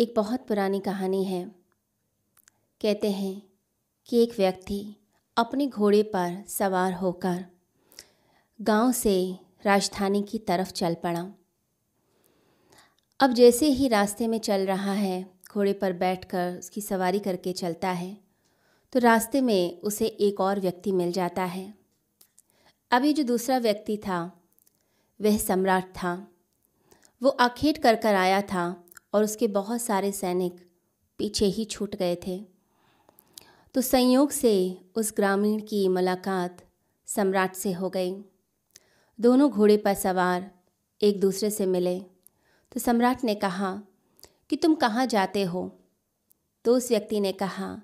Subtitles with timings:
[0.00, 1.44] एक बहुत पुरानी कहानी है।
[2.80, 3.42] कहते हैं
[4.08, 4.96] कि एक व्यक्ति
[5.36, 7.44] अपने घोड़े पर सवार होकर
[8.60, 11.26] गाँव से राजधानी की तरफ़ चल पड़ा।
[13.20, 17.90] अब जैसे ही रास्ते में चल रहा है, घोड़े पर बैठकर उसकी सवारी करके चलता
[17.90, 18.16] है
[18.92, 21.74] तो रास्ते में उसे एक और व्यक्ति मिल जाता है।
[22.90, 24.40] अभी जो दूसरा व्यक्ति था,
[25.20, 26.28] वह सम्राट था।
[27.22, 30.70] वो आखेट कर कर आया था और उसके बहुत सारे सैनिक
[31.18, 32.44] पीछे ही छूट गए थे।
[33.74, 36.62] तो संयोग से उस ग्रामीण की मुलाकात
[37.06, 38.24] सम्राट से हो गई।
[39.20, 40.50] दोनों घोड़े पर सवार
[41.02, 42.00] एक दूसरे से मिले।
[42.72, 43.82] तो सम्राट ने कहा
[44.50, 45.78] कि तुम कहाँ जाते हो?
[46.64, 47.82] तो उस व्यक्ति ने कहा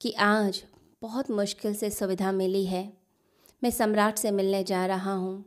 [0.00, 0.64] कि आज
[1.02, 2.92] बहुत मुश्किल से सुविधा मिली है।
[3.62, 5.44] मैं सम्राट से मिलने जा रहा हूँ।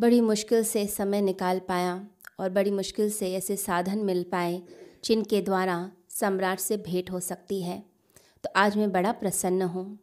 [0.00, 2.06] बड़ी मुश्किल से समय निकाल पाया।
[2.40, 4.60] और बड़ी मुश्किल से ऐसे साधन मिल पाए
[5.04, 7.82] जिनके द्वारा सम्राट से भेंट हो सकती है।
[8.44, 9.98] तो आज मैं बड़ा प्रसन्न हूँ।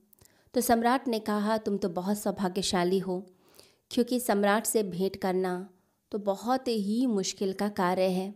[0.54, 3.24] तो सम्राट ने कहा, तुम तो बहुत सौभाग्यशाली हो,
[3.92, 5.70] क्योंकि सम्राट से भेंट करना
[6.12, 8.34] तो बहुत ही मुश्किल का कार्य है,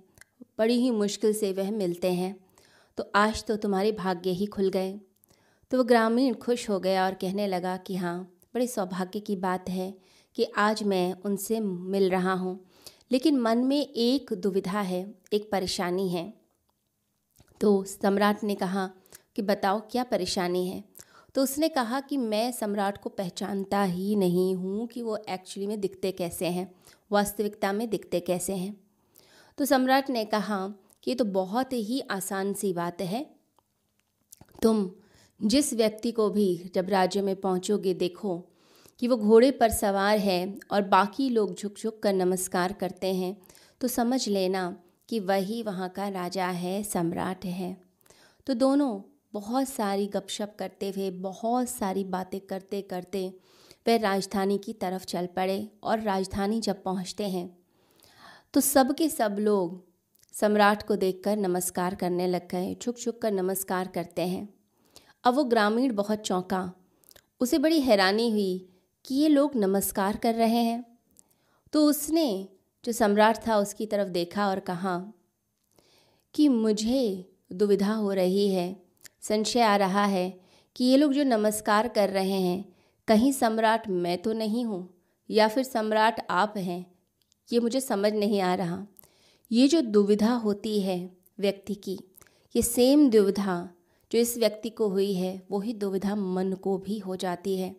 [0.60, 2.36] बड़ी ही मुश्किल से वह मिलते हैं।
[2.98, 4.92] तो आज तो तुम्हारे भाग्य ही खुल गए।
[5.72, 8.20] तो वो ग्रामीण खुश हो गया और कहने लगा कि हाँ
[8.54, 9.94] बड़े सौभाग्य की बात है
[10.36, 12.60] कि आज मैं उनसे मिल रहा हूँ।
[13.12, 16.34] लेकिन मन में एक दुविधा है, एक परेशानी है।
[17.62, 18.90] तो सम्राट ने कहा
[19.36, 20.84] कि बताओ क्या परेशानी है?
[21.36, 25.82] तो उसने कहा कि मैं सम्राट को पहचानता ही नहीं हूँ कि वो एक्चुअली में
[25.82, 26.76] दिखते कैसे हैं,
[27.12, 28.82] वास्तविकता में दिखते कैसे हैं।
[29.58, 30.74] तो सम्राट ने कहा
[31.04, 33.36] कि ये तो बहुत ही आसान सी बात है।
[34.62, 34.92] तुम
[35.44, 38.51] जिस व्यक्ति को भी जब राज्य में पहुँचोगे देखो
[39.02, 43.36] कि वो घोड़े पर सवार है और बाकी लोग झुक झुक कर नमस्कार करते हैं
[43.82, 44.78] तो समझ लेना
[45.10, 47.76] कि वही वहाँ का राजा है, सम्राट है।
[48.48, 49.02] तो दोनों
[49.34, 53.28] बहुत सारी गपशप करते हुए, बहुत सारी बातें करते करते
[53.88, 57.50] वे राजधानी की तरफ़ चल पड़े और राजधानी जब पहुँचते हैं
[58.54, 59.84] तो सब के सब लोग
[60.34, 64.48] सम्राट को देखकर नमस्कार करने लग गए छुक छुक कर नमस्कार करते हैं।
[65.24, 66.72] अब वो ग्रामीण बहुत चौंका,
[67.42, 68.68] उसे बड़ी हैरानी हुई
[69.06, 70.84] कि ये लोग नमस्कार कर रहे हैं।
[71.74, 72.48] तो उसने
[72.84, 74.98] जो सम्राट था, उसकी तरफ़ देखा और कहा
[76.34, 78.76] कि मुझे दुविधा हो रही है,
[79.22, 80.40] संशय आ रहा है
[80.76, 82.66] कि ये लोग जो नमस्कार कर रहे हैं,
[83.08, 84.88] कहीं सम्राट मैं तो नहीं हूँ
[85.30, 86.86] या फिर सम्राट आप हैं,
[87.50, 88.86] ये मुझे समझ नहीं आ रहा।
[89.52, 90.98] ये जो दुविधा होती है
[91.40, 92.00] व्यक्ति की,
[92.56, 93.70] ये सेम दुविधा
[94.12, 97.76] जो इस व्यक्ति को हुई है, वही दुविधा मन को भी हो जाती है।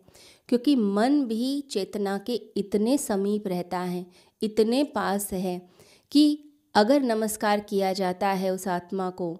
[0.47, 4.05] क्योंकि मन भी चेतना के इतने समीप रहता है,
[4.43, 5.69] इतने पास है
[6.11, 6.45] कि
[6.75, 9.39] अगर नमस्कार किया जाता है उस आत्मा को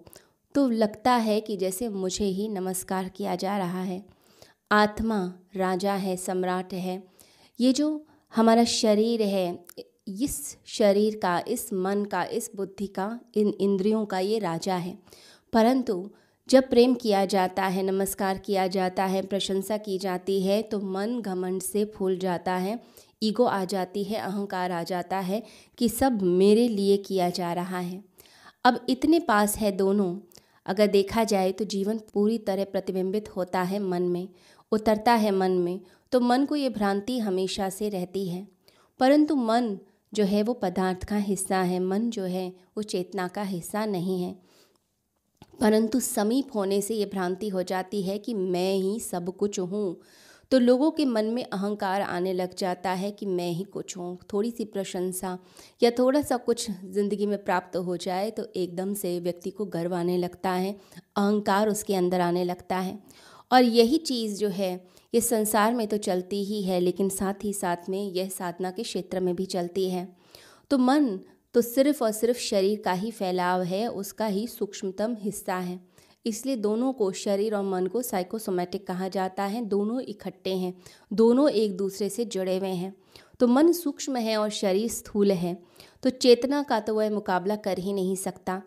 [0.54, 4.04] तो लगता है कि जैसे मुझे ही नमस्कार किया जा रहा है।
[4.72, 7.04] आत्मा, राजा है, सम्राट है।
[7.60, 9.64] ये जो हमारा शरीर है,
[10.08, 14.98] इस शरीर का, इस मन का, इस बुद्धि का, इन इंद्रियों का ये राजा है।
[15.52, 16.10] परंतु
[16.48, 21.20] जब प्रेम किया जाता है, नमस्कार किया जाता है, प्रशंसा की जाती है तो मन
[21.20, 22.80] घमंड से फूल जाता है,
[23.22, 25.42] ईगो आ जाती है, अहंकार आ जाता है
[25.78, 28.04] कि सब मेरे लिए किया जा रहा है।
[28.64, 30.18] अब इतने पास है दोनों।
[30.66, 34.28] अगर देखा जाए तो जीवन पूरी तरह प्रतिबिंबित होता है मन में,
[34.72, 35.80] उतरता है मन में
[36.12, 38.48] तो मन को ये भ्रांति हमेशा से रहती है।
[39.00, 39.78] परंतु मन
[40.14, 44.22] जो है वो पदार्थ का हिस्सा है, मन जो है वो चेतना का हिस्सा नहीं
[44.22, 44.53] है।
[45.60, 49.96] परंतु समीप होने से ये भ्रांति हो जाती है कि मैं ही सब कुछ हूँ।
[50.52, 54.18] तो लोगों के मन में अहंकार आने लग जाता है कि मैं ही कुछ हूँ।
[54.32, 55.38] थोड़ी सी प्रशंसा
[55.82, 59.94] या थोड़ा सा कुछ ज़िंदगी में प्राप्त हो जाए तो एकदम से व्यक्ति को गर्व
[59.94, 60.72] आने लगता है,
[61.16, 62.98] अहंकार उसके अंदर आने लगता है।
[63.50, 64.74] और यही चीज़ जो है,
[65.12, 68.82] ये संसार में तो चलती ही है, लेकिन साथ ही साथ में यह साधना के
[68.82, 70.08] क्षेत्र में भी चलती है।
[70.70, 71.18] तो मन
[71.54, 75.78] तो सिर्फ़ और सिर्फ़ शरीर का ही फैलाव है, उसका ही सूक्ष्मतम हिस्सा है।
[76.26, 80.74] इसलिए दोनों को शरीर और मन को साइकोसोमेटिक कहा जाता है, दोनों इकट्ठे हैं,
[81.12, 82.94] दोनों एक दूसरे से जुड़े हुए हैं।
[83.40, 85.56] तो मन सूक्ष्म है और शरीर स्थूल है
[86.02, 88.62] तो चेतना का तो वह मुकाबला कर ही नहीं सकता।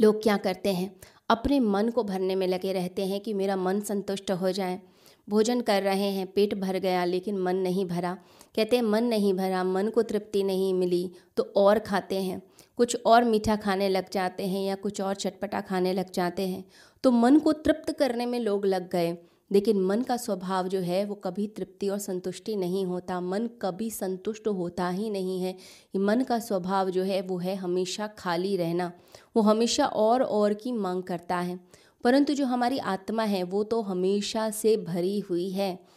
[0.00, 0.94] लोग क्या करते हैं?
[1.30, 4.80] अपने मन को भरने में लगे रहते हैं कि मेरा मन संतुष्ट हो जाए।
[5.28, 8.16] भोजन कर रहे हैं, पेट भर गया, लेकिन मन नहीं भरा।
[8.54, 12.42] कहते हैं, मन नहीं भरा, मन को तृप्ति नहीं मिली तो और खाते हैं।
[12.76, 16.64] कुछ और मीठा खाने लग जाते हैं या कुछ और चटपटा खाने लग जाते हैं।
[17.02, 19.18] तो मन को तृप्त करने में लोग लग गए,
[19.52, 23.90] लेकिन मन का स्वभाव जो है, वो कभी तृप्ति और संतुष्टि नहीं होता। मन कभी
[23.90, 25.56] संतुष्ट होता ही नहीं है।
[25.96, 28.92] मन का स्वभाव जो है, वो है हमेशा खाली रहना।
[29.36, 31.60] वो हमेशा और और की मांग करता है।
[32.04, 35.93] परंतु जो हमारी आत्मा है, वो तो हमेशा से भरी हुई है।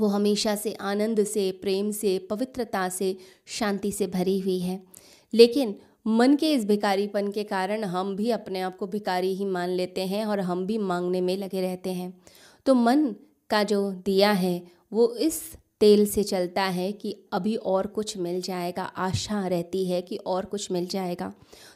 [0.00, 3.16] वो हमेशा से आनंद से, प्रेम से, पवित्रता से,
[3.46, 4.82] शांति से भरी हुई है।
[5.34, 5.74] लेकिन
[6.06, 10.00] मन के इस भिकारीपन के कारण हम भी अपने आप को भिकारी ही मान लेते
[10.00, 12.22] हैं और हम भी मांगने में लगे रहते हैं।
[12.66, 13.14] तो मन
[13.50, 18.40] का जो दिया है, वो इस तेल से चलता है कि अभी और कुछ मिल
[18.40, 21.32] जाएगा, आशा रहती है कि और कुछ मिल जाएगा।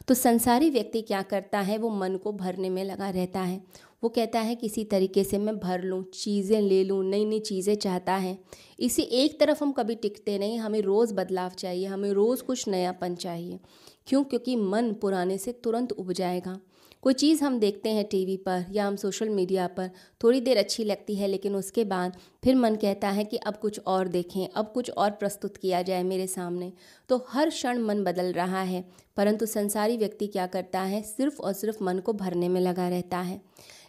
[0.07, 3.63] तो संसारी व्यक्ति क्या करता है, वो मन को भरने में लगा रहता है।
[4.03, 7.75] वो कहता है किसी तरीके से मैं भर लूँ, चीज़ें ले लूँ नई नई चीज़ें
[7.75, 8.37] चाहता है।
[8.79, 13.15] इसी एक तरफ़ हम कभी टिकते नहीं, हमें रोज़ बदलाव चाहिए, हमें रोज़ कुछ नयापन
[13.15, 13.59] चाहिए।
[14.07, 14.23] क्यों?
[14.23, 16.59] क्योंकि मन पुराने से तुरंत उब जाएगा।
[17.01, 19.89] कोई चीज़ हम देखते हैं टीवी पर या हम सोशल मीडिया पर,
[20.23, 23.79] थोड़ी देर अच्छी लगती है, लेकिन उसके बाद फिर मन कहता है कि अब कुछ
[23.79, 26.73] और देखें, अब कुछ और प्रस्तुत किया जाए मेरे सामने।
[27.09, 28.83] तो हर क्षण मन बदल रहा है,
[29.17, 33.17] परंतु संसारी व्यक्ति क्या करता है, सिर्फ़ और सिर्फ़ मन को भरने में लगा रहता
[33.17, 33.41] है।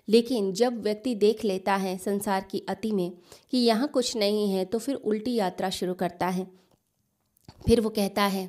[0.08, 3.10] लेकिन जब व्यक्ति देख लेता है संसार की अति में
[3.50, 6.46] कि यहाँ कुछ नहीं है तो फिर उल्टी यात्रा शुरू करता है।
[7.66, 8.48] फिर वो कहता है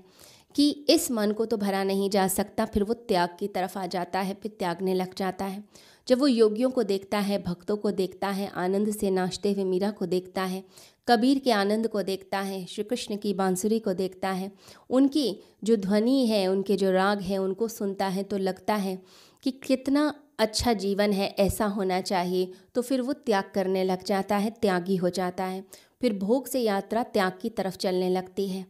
[0.56, 3.86] कि इस मन को तो भरा नहीं जा सकता, फिर वो त्याग की तरफ़ आ
[3.86, 5.64] जाता है, फिर त्यागने लग जाता है।
[6.08, 9.92] जब वो योगियों को देखता है, भक्तों को देखता है, आनंद से नाचते हुए मीरा
[9.92, 10.64] को देखता है,
[11.08, 14.52] कबीर के आनंद को देखता है श्री कृष्ण की बांसुरी को देखता है,
[14.90, 19.00] उनकी जो ध्वनि है, उनके जो राग हैं, उनको सुनता है तो लगता है
[19.44, 24.38] कि कितना अच्छा जीवन है, ऐसा होना चाहिए तो फिर वो त्याग करने लग जाता
[24.38, 25.64] है, त्यागी हो जाता है।
[26.02, 28.66] फिर भोग से यात्रा त्याग की तरफ़ चलने लगती है।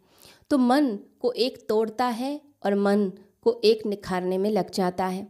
[0.50, 5.28] तो मन को एक तोड़ता है और मन को एक निखारने में लग जाता है।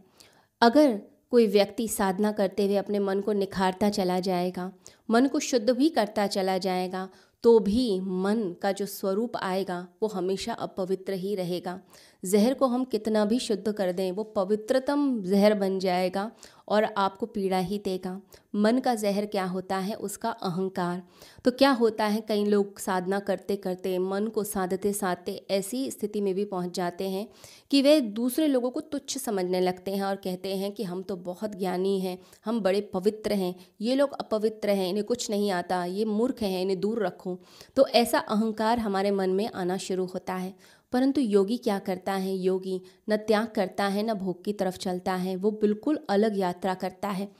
[0.62, 1.00] अगर
[1.30, 4.70] कोई व्यक्ति साधना करते हुए अपने मन को निखारता चला जाएगा,
[5.10, 7.08] मन को शुद्ध भी करता चला जाएगा
[7.44, 11.80] तो भी मन का जो स्वरूप आएगा, वो हमेशा अपवित्र ही रहेगा।
[12.26, 16.30] जहर को हम कितना भी शुद्ध कर दें, वो पवित्रतम जहर बन जाएगा
[16.68, 18.20] और आपको पीड़ा ही देगा।
[18.54, 19.94] मन का जहर क्या होता है?
[19.94, 21.02] उसका अहंकार।
[21.44, 22.20] तो क्या होता है?
[22.20, 27.08] कई लोग साधना करते करते मन को साधते साधते ऐसी स्थिति में भी पहुँच जाते
[27.08, 27.28] हैं
[27.70, 31.16] कि वे दूसरे लोगों को तुच्छ समझने लगते हैं और कहते हैं कि हम तो
[31.16, 35.84] बहुत ज्ञानी हैं, हम बड़े पवित्र हैं, ये लोग अपवित्र हैं, इन्हें कुछ नहीं आता,
[35.84, 37.38] ये मूर्ख हैं, इन्हें दूर रखो।
[37.76, 40.54] तो ऐसा अहंकार हमारे मन में आना शुरू होता है।
[40.96, 42.36] परंतु योगी क्या करता है?
[42.36, 46.74] योगी न त्याग करता है, न भोग की तरफ़ चलता है, वो बिल्कुल अलग यात्रा
[46.74, 47.32] करता है।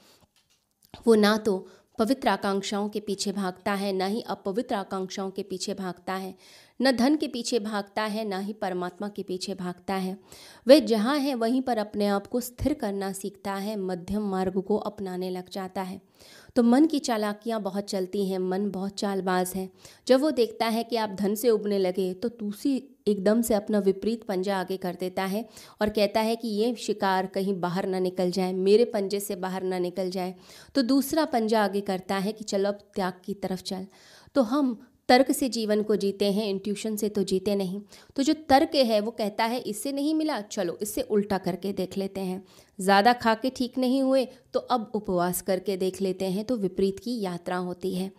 [1.07, 1.67] वो ना तो
[1.99, 6.35] पवित्र आकांक्षाओं के पीछे भागता है, न ही अपवित्र आकांक्षाओं के पीछे भागता है,
[6.81, 10.17] न धन के पीछे भागता है, न ही परमात्मा के पीछे भागता है।
[10.67, 14.77] वह जहाँ है, वहीं पर अपने आप को स्थिर करना सीखता है, मध्यम मार्ग को
[14.77, 16.01] अपनाने लग जाता है।
[16.57, 19.67] तो मन की चालाकियाँ बहुत चलती हैं, मन बहुत चालबाज है।
[20.07, 22.73] जब वो देखता है कि आप धन से उबने लगे तो दूसरी
[23.07, 25.45] एकदम से अपना विपरीत पंजा आगे कर देता है
[25.81, 29.63] और कहता है कि ये शिकार कहीं बाहर ना निकल जाए, मेरे पंजे से बाहर
[29.63, 30.35] ना निकल जाए।
[30.75, 33.85] तो दूसरा पंजा आगे करता है कि चलो अब त्याग की तरफ़ चल।
[34.35, 34.77] तो हम
[35.09, 37.79] तर्क से जीवन को जीते हैं इंट्यूशन से तो जीते नहीं।
[38.15, 41.97] तो जो तर्क है, वो कहता है, इससे नहीं मिला, चलो इससे उल्टा करके देख
[41.97, 42.43] लेते हैं।
[42.79, 44.27] ज़्यादा खा के ठीक नहीं हुए
[44.57, 48.11] तो अब उपवास करके देख लेते हैं तो विपरीत की यात्रा होती है।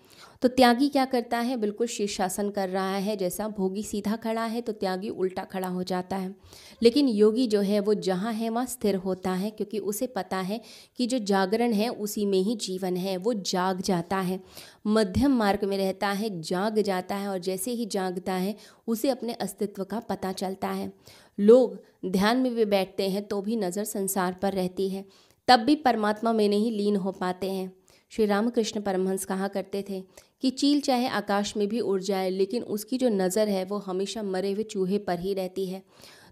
[0.42, 1.56] तो त्यागी क्या करता है?
[1.56, 5.82] बिल्कुल शीर्षासन कर रहा है। जैसा भोगी सीधा खड़ा है तो त्यागी उल्टा खड़ा हो
[5.82, 6.34] जाता है।
[6.82, 10.60] लेकिन योगी जो है, वो जहाँ है, वहाँ स्थिर होता है, क्योंकि उसे पता है
[10.96, 14.40] कि जो जागरण है, उसी में ही जीवन है। वो जाग जाता है।
[14.86, 18.56] मध्यम मार्ग में रहता है, जाग जाता है और जैसे ही जागता है,
[18.88, 20.92] उसे अपने अस्तित्व का पता चलता है।
[21.38, 25.04] लोग ध्यान में भी बैठते हैं तो भी नज़र संसार पर रहती है।
[25.48, 27.72] तब भी परमात्मा में नहीं लीन हो पाते हैं।
[28.10, 30.02] श्री रामकृष्ण परमहंस कहा करते थे
[30.42, 34.22] कि चील चाहे आकाश में भी उड़ जाए, लेकिन उसकी जो नज़र है वो हमेशा
[34.22, 35.82] मरे हुए चूहे पर ही रहती है।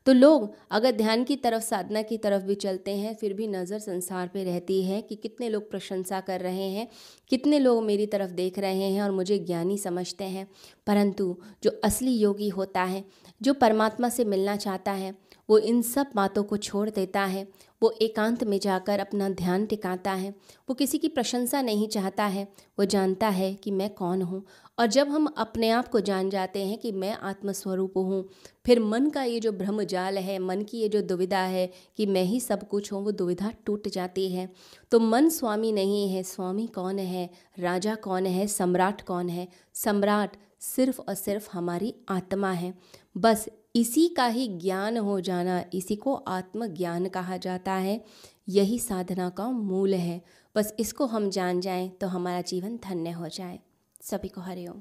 [0.06, 3.78] तो लोग अगर ध्यान की तरफ़, साधना की तरफ़ भी चलते हैं, फिर भी नज़र
[3.78, 6.88] संसार पे रहती है कि कितने लोग प्रशंसा कर रहे हैं,
[7.28, 10.48] कितने लोग मेरी तरफ़ देख रहे हैं और मुझे ज्ञानी समझते हैं।
[10.86, 13.04] परंतु जो असली योगी होता है,
[13.42, 15.14] जो परमात्मा से मिलना चाहता है
[15.50, 17.48] वो इन सब बातों को छोड़ देता है।
[17.82, 20.30] वो एकांत में जाकर अपना ध्यान टिकाता है।
[20.68, 22.48] वो किसी की प्रशंसा नहीं चाहता है।
[22.78, 24.46] वो जानता है कि मैं कौन हूँ।
[24.78, 28.28] और जब हम अपने आप को जान जाते हैं कि मैं आत्मस्वरूप हूँ,
[28.66, 32.06] फिर मन का ये जो भ्रम जाल है, मन की ये जो दुविधा है कि
[32.06, 34.52] मैं ही सब कुछ हूँ, वो दुविधा टूट जाती है।
[34.90, 37.30] तो मन स्वामी नहीं है। स्वामी कौन है?
[37.58, 38.46] राजा कौन है?
[38.46, 39.48] सम्राट कौन है?
[39.74, 42.74] सम्राट सिर्फ़ और सिर्फ़ हमारी आत्मा है।
[43.16, 48.04] बस इसी का ही ज्ञान हो जाना इसी को आत्मज्ञान कहा जाता है।
[48.48, 50.22] यही साधना का मूल है।
[50.56, 53.58] बस इसको हम जान जाएँ तो हमारा जीवन धन्य हो जाए।
[54.02, 54.80] सभी को हरिओम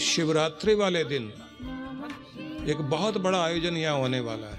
[0.00, 1.32] शिवरात्रि वाले दिन
[2.68, 4.58] एक बहुत बड़ा आयोजन यहाँ होने वाला है।